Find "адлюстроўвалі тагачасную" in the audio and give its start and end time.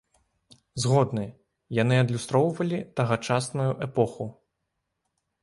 2.05-3.69